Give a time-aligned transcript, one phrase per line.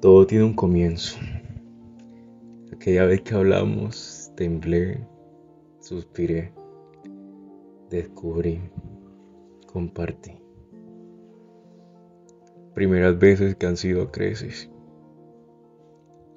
[0.00, 1.18] Todo tiene un comienzo.
[2.72, 5.06] Aquella vez que hablamos, temblé,
[5.80, 6.54] suspiré,
[7.90, 8.62] descubrí,
[9.70, 10.40] compartí.
[12.72, 14.70] Primeras veces que han sido creces.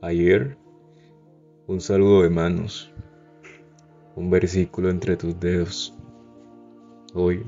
[0.02, 0.58] Ayer,
[1.66, 2.94] un saludo de manos,
[4.18, 5.98] un versículo entre tus dedos.
[7.14, 7.46] Hoy,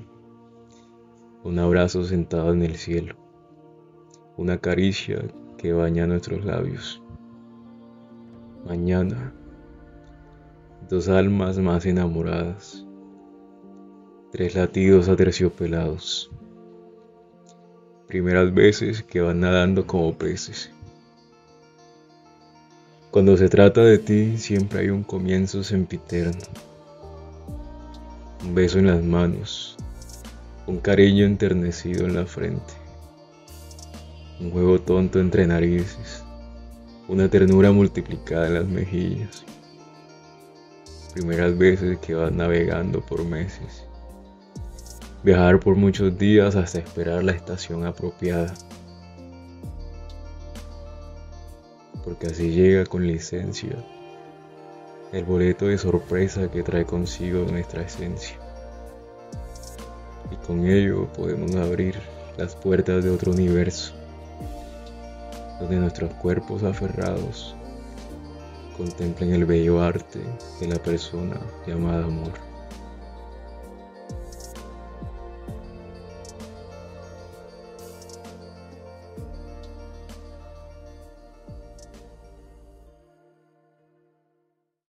[1.44, 3.18] un abrazo sentado en el cielo,
[4.38, 5.22] una caricia
[5.66, 7.02] que baña nuestros labios.
[8.68, 9.34] Mañana,
[10.88, 12.86] dos almas más enamoradas,
[14.32, 16.30] tres latidos aterciopelados,
[18.08, 20.70] primeras veces que van nadando como peces.
[23.10, 26.46] Cuando se trata de ti siempre hay un comienzo sempiterno,
[28.44, 29.78] un beso en las manos,
[30.68, 32.85] un cariño enternecido en la frente
[34.40, 36.24] un juego tonto entre narices,
[37.08, 39.46] una ternura multiplicada en las mejillas.
[41.14, 43.86] Primeras veces que vas navegando por meses.
[45.24, 48.54] Viajar por muchos días hasta esperar la estación apropiada.
[52.04, 53.76] Porque así llega con licencia
[55.14, 58.38] el boleto de sorpresa que trae consigo nuestra esencia.
[60.30, 61.96] Y con ello podemos abrir
[62.38, 63.94] las puertas de otro universo
[65.60, 67.56] donde nuestros cuerpos aferrados
[68.78, 70.20] contemplen el bello arte
[70.60, 72.55] de la persona llamada amor.